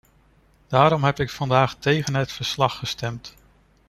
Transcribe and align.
Daarom 0.67 1.03
heb 1.03 1.19
ik 1.19 1.29
vandaag 1.29 1.75
tegen 1.75 2.15
het 2.15 2.31
verslag 2.31 2.77
gestemd. 2.77 3.33